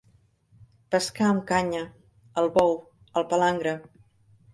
[0.93, 1.81] Pescar amb canya,
[2.43, 2.73] al bou,
[3.21, 3.75] al palangre.